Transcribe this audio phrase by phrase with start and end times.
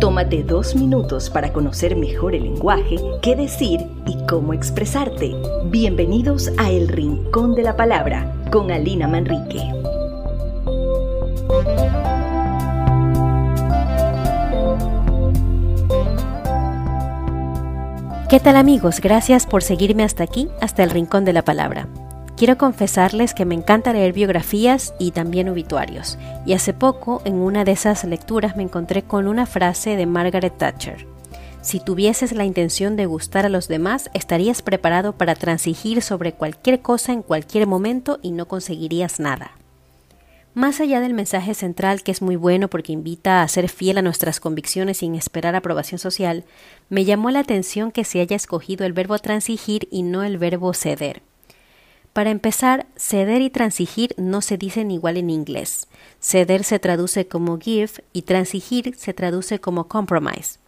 [0.00, 5.34] Tómate dos minutos para conocer mejor el lenguaje, qué decir y cómo expresarte.
[5.64, 9.60] Bienvenidos a El Rincón de la Palabra con Alina Manrique.
[18.28, 19.00] ¿Qué tal amigos?
[19.00, 21.88] Gracias por seguirme hasta aquí, hasta el Rincón de la Palabra.
[22.38, 27.64] Quiero confesarles que me encanta leer biografías y también obituarios, y hace poco en una
[27.64, 31.04] de esas lecturas me encontré con una frase de Margaret Thatcher.
[31.62, 36.80] Si tuvieses la intención de gustar a los demás, estarías preparado para transigir sobre cualquier
[36.80, 39.50] cosa en cualquier momento y no conseguirías nada.
[40.54, 44.02] Más allá del mensaje central, que es muy bueno porque invita a ser fiel a
[44.02, 46.44] nuestras convicciones sin esperar aprobación social,
[46.88, 50.72] me llamó la atención que se haya escogido el verbo transigir y no el verbo
[50.72, 51.27] ceder.
[52.18, 55.86] Para empezar, ceder y transigir no se dicen igual en inglés.
[56.18, 60.58] Ceder se traduce como give y transigir se traduce como compromise.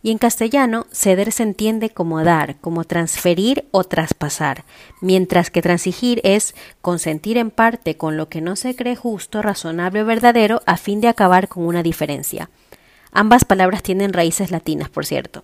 [0.00, 4.64] Y en castellano, ceder se entiende como dar, como transferir o traspasar,
[5.00, 10.02] mientras que transigir es consentir en parte con lo que no se cree justo, razonable
[10.02, 12.48] o verdadero a fin de acabar con una diferencia.
[13.10, 15.42] Ambas palabras tienen raíces latinas, por cierto.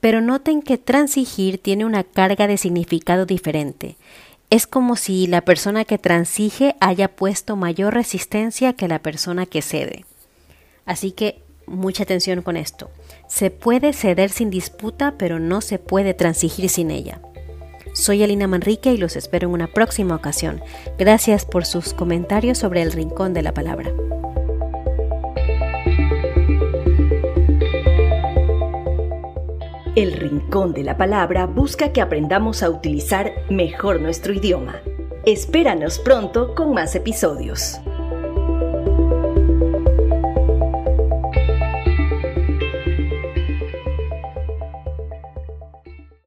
[0.00, 3.96] Pero noten que transigir tiene una carga de significado diferente
[4.52, 9.62] es como si la persona que transige haya puesto mayor resistencia que la persona que
[9.62, 10.04] cede.
[10.84, 12.90] Así que mucha atención con esto.
[13.28, 17.22] Se puede ceder sin disputa, pero no se puede transigir sin ella.
[17.94, 20.60] Soy Alina Manrique y los espero en una próxima ocasión.
[20.98, 23.90] Gracias por sus comentarios sobre el rincón de la palabra.
[29.94, 34.76] El Rincón de la Palabra busca que aprendamos a utilizar mejor nuestro idioma.
[35.26, 37.78] Espéranos pronto con más episodios.